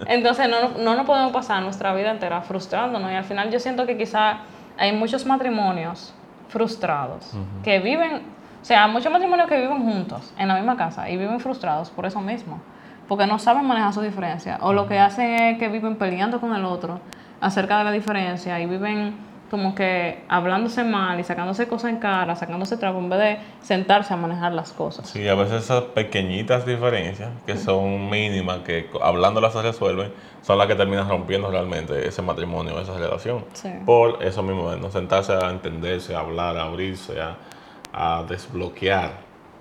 [0.07, 3.11] Entonces no, no nos podemos pasar nuestra vida entera frustrándonos.
[3.11, 4.39] Y al final yo siento que quizá
[4.77, 6.13] hay muchos matrimonios
[6.49, 8.21] frustrados que viven,
[8.61, 12.05] o sea, muchos matrimonios que viven juntos en la misma casa y viven frustrados por
[12.05, 12.59] eso mismo,
[13.07, 16.55] porque no saben manejar su diferencia o lo que hacen es que viven peleando con
[16.55, 16.99] el otro
[17.41, 19.15] acerca de la diferencia y viven
[19.49, 24.13] como que hablándose mal y sacándose cosas en cara, sacándose trapo en vez de sentarse
[24.13, 25.07] a manejar las cosas.
[25.07, 30.67] Sí, a veces esas pequeñitas diferencias, que son mínimas, que hablándolas se resuelven, son las
[30.67, 33.45] que terminan rompiendo realmente ese matrimonio, esa relación.
[33.53, 33.69] Sí.
[33.85, 37.37] Por eso mismo, no sentarse a entenderse, a hablar, a abrirse, a,
[37.93, 39.11] a desbloquear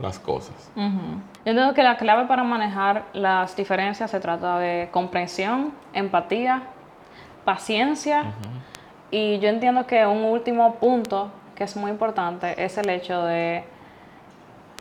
[0.01, 0.71] las cosas.
[0.75, 1.21] Ujú.
[1.45, 6.65] Yo entiendo que la clave para manejar las diferencias se trata de comprensión, empatía,
[7.45, 8.25] paciencia
[9.11, 13.65] y yo entiendo que un último punto que es muy importante es el hecho de,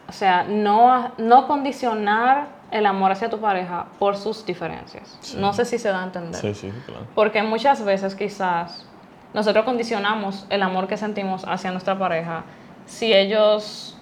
[0.08, 5.36] o sea, no, no condicionar el amor hacia tu pareja por sus diferencias.
[5.38, 6.42] No sé si se da a entender.
[6.42, 7.06] Sí, sí, claro.
[7.16, 8.86] Porque muchas veces quizás
[9.34, 12.44] nosotros condicionamos el amor que sentimos hacia nuestra pareja
[12.86, 13.98] si ellos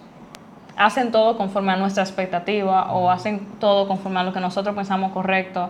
[0.75, 5.11] hacen todo conforme a nuestra expectativa o hacen todo conforme a lo que nosotros pensamos
[5.11, 5.69] correcto.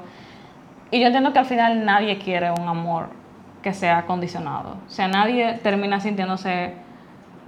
[0.91, 3.22] Y yo entiendo que al final nadie quiere un amor
[3.63, 4.77] que sea condicionado.
[4.85, 6.73] O sea, nadie termina sintiéndose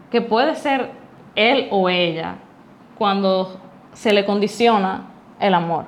[0.09, 0.91] que puede ser
[1.35, 2.35] él o ella
[2.97, 3.59] cuando
[3.93, 5.07] se le condiciona
[5.39, 5.85] el amor.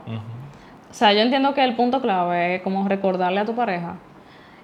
[0.90, 3.96] O sea, yo entiendo que el punto clave es como recordarle a tu pareja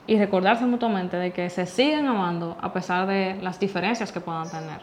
[0.06, 4.50] y recordarse mutuamente de que se siguen amando a pesar de las diferencias que puedan
[4.50, 4.82] tener.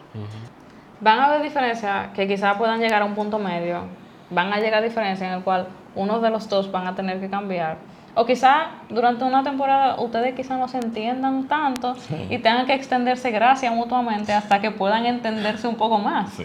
[1.00, 3.82] Van a haber diferencias que quizás puedan llegar a un punto medio,
[4.30, 7.28] van a llegar diferencias en el cual uno de los dos van a tener que
[7.28, 7.78] cambiar.
[8.20, 11.96] O quizás durante una temporada ustedes quizás no se entiendan tanto
[12.28, 16.30] y tengan que extenderse gracias mutuamente hasta que puedan entenderse un poco más.
[16.34, 16.44] Sí.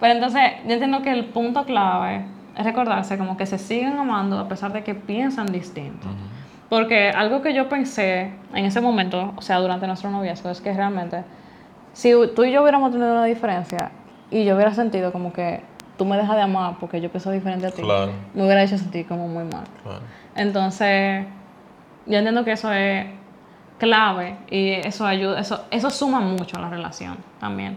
[0.00, 2.24] Pero entonces, yo entiendo que el punto clave
[2.58, 6.08] es recordarse como que se siguen amando a pesar de que piensan distinto.
[6.68, 10.72] Porque algo que yo pensé en ese momento, o sea, durante nuestro noviazgo, es que
[10.72, 11.22] realmente,
[11.92, 13.92] si tú y yo hubiéramos tenido una diferencia
[14.32, 15.62] y yo hubiera sentido como que
[15.96, 18.10] tú me dejas de amar porque yo pienso diferente a ti, Claro.
[18.34, 19.62] me hubiera hecho sentir como muy mal.
[19.84, 20.00] Claro.
[20.36, 21.26] Entonces,
[22.06, 23.06] yo entiendo que eso es
[23.78, 27.76] clave y eso ayuda, eso, eso suma mucho a la relación también.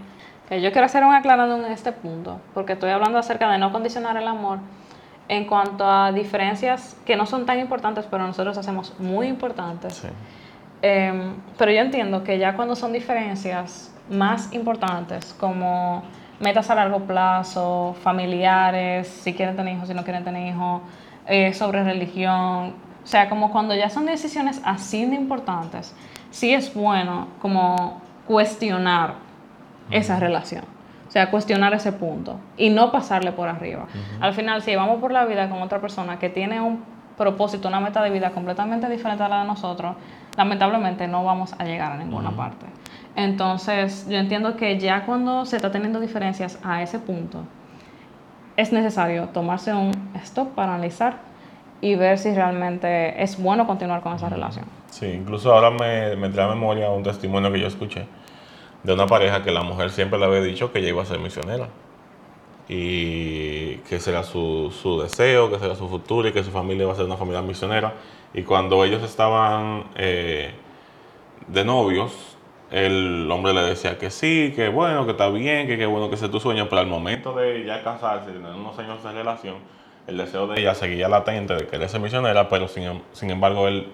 [0.50, 3.72] Que yo quiero hacer un aclarado en este punto, porque estoy hablando acerca de no
[3.72, 4.60] condicionar el amor
[5.28, 9.96] en cuanto a diferencias que no son tan importantes, pero nosotros hacemos muy importantes.
[9.96, 10.08] Sí.
[10.82, 16.04] Em, pero yo entiendo que ya cuando son diferencias más importantes, como
[16.40, 20.82] metas a largo plazo, familiares, si quieren tener hijos, si no quieren tener hijos,
[21.28, 25.96] eh, sobre religión, O sea, como cuando ya son decisiones así de importantes,
[26.30, 29.16] sí es bueno como cuestionar
[29.92, 30.66] esa relación.
[31.08, 33.88] O sea, cuestionar ese punto y no pasarle por arriba.
[34.20, 36.84] Al final, si vamos por la vida con otra persona que tiene un
[37.18, 39.96] propósito, una meta de vida completamente diferente a la de nosotros,
[40.36, 42.66] lamentablemente no vamos a llegar a ninguna parte.
[43.16, 47.44] Entonces, yo entiendo que ya cuando se está teniendo diferencias a ese punto,
[48.58, 49.92] es necesario tomarse un
[50.24, 51.20] stop para analizar
[51.80, 54.66] y ver si realmente es bueno continuar con esa relación.
[54.90, 58.06] Sí, incluso ahora me, me trae a memoria un testimonio que yo escuché
[58.84, 61.20] de una pareja que la mujer siempre le había dicho que ella iba a ser
[61.20, 61.68] misionera
[62.70, 66.94] y que será su, su deseo, que será su futuro y que su familia iba
[66.94, 67.94] a ser una familia misionera.
[68.34, 70.52] Y cuando ellos estaban eh,
[71.48, 72.37] de novios,
[72.72, 76.16] el hombre le decía que sí, que bueno, que está bien, que qué bueno que
[76.16, 79.56] es tu sueño, pero al momento de ya casarse, tener unos años de relación,
[80.08, 83.88] el deseo de ella seguía latente de querer ser misionera, pero sin, sin embargo él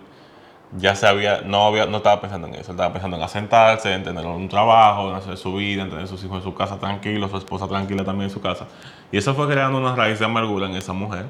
[0.77, 4.03] ya se había, no, había, no estaba pensando en eso, estaba pensando en asentarse, en
[4.03, 7.29] tener un trabajo, en hacer su vida, en tener sus hijos en su casa tranquilos,
[7.31, 8.67] su esposa tranquila también en su casa.
[9.12, 11.25] Y eso fue creando una raíz de amargura en esa mujer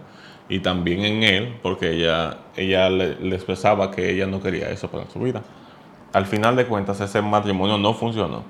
[0.48, 5.10] y también en él, porque ella, ella le, expresaba que ella no quería eso para
[5.10, 5.42] su vida.
[6.14, 8.44] Al final de cuentas, ese matrimonio no funcionó.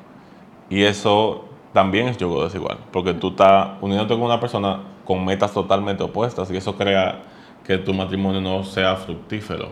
[0.70, 5.52] Y eso también es yugo desigual, porque tú estás uniéndote con una persona con metas
[5.54, 7.20] totalmente opuestas y eso crea
[7.66, 9.70] que tu matrimonio no sea fructífero.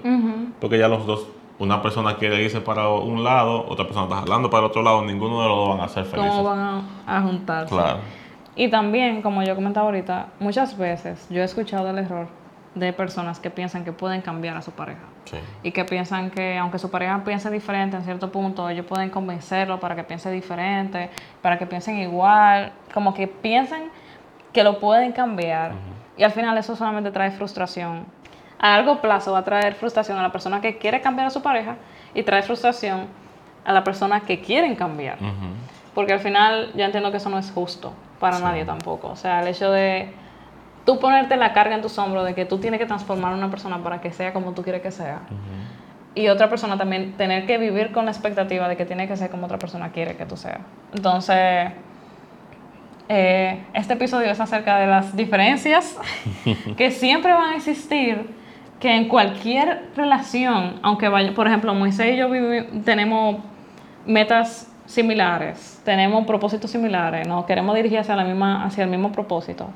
[0.60, 1.28] Porque ya los dos,
[1.60, 5.04] una persona quiere irse para un lado, otra persona está jalando para el otro lado,
[5.04, 6.32] ninguno de los dos van a ser felices.
[6.32, 7.74] ¿Cómo van a, juntarse?
[7.74, 8.00] Claro.
[8.56, 12.28] Y también, como yo comentaba ahorita, muchas veces yo he escuchado el error
[12.76, 15.02] de personas que piensan que pueden cambiar a su pareja.
[15.26, 15.38] Sí.
[15.64, 19.80] Y que piensan que aunque su pareja piense diferente en cierto punto, ellos pueden convencerlo
[19.80, 21.10] para que piense diferente,
[21.42, 23.84] para que piensen igual, como que piensan
[24.54, 25.74] que lo pueden cambiar.
[26.18, 28.06] Y al final eso solamente trae frustración.
[28.60, 31.42] A largo plazo va a traer frustración a la persona que quiere cambiar a su
[31.42, 31.78] pareja
[32.14, 33.08] y trae frustración
[33.66, 35.18] a la persona que quieren cambiar.
[35.94, 39.10] Porque al final yo entiendo que eso no es justo para nadie tampoco.
[39.10, 40.14] O sea, el hecho de
[40.86, 43.50] tú ponerte la carga en tus hombros de que tú tienes que transformar a una
[43.50, 45.20] persona para que sea como tú quieres que sea.
[46.14, 49.30] Y otra persona también tener que vivir con la expectativa de que tiene que ser
[49.30, 50.60] como otra persona quiere que tú seas.
[50.94, 51.72] Entonces,
[53.08, 55.98] eh, este episodio es acerca de las diferencias
[56.78, 58.30] que siempre van a existir,
[58.80, 62.30] que en cualquier relación, aunque vaya, por ejemplo, Moisés y yo
[62.84, 63.38] tenemos
[64.06, 69.68] metas similares, tenemos propósitos similares, no queremos dirigir hacia, la misma, hacia el mismo propósito.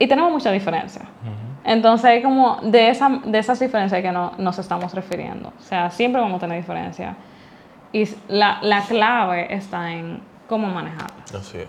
[0.00, 1.02] Y tenemos mucha diferencia.
[1.62, 5.52] Entonces, como de, esa, de esas diferencias que no, nos estamos refiriendo.
[5.58, 7.14] O sea, siempre vamos a tener diferencias.
[7.92, 11.22] Y la, la clave está en cómo manejarla.
[11.38, 11.68] Así es.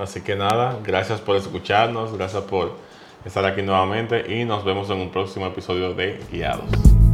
[0.00, 2.76] Así que nada, gracias por escucharnos, gracias por
[3.24, 7.07] estar aquí nuevamente y nos vemos en un próximo episodio de Guiados.